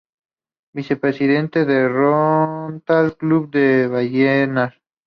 Vicepresidente 0.73 1.63
del 1.63 1.87
Rotary 1.93 3.11
Club 3.19 3.51
de 3.51 3.87
Vallenar. 3.87 4.73